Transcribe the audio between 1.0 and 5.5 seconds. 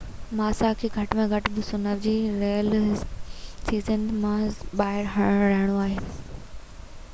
۾ گهٽ 2009 جو رهيل سيزن مان ٻاهر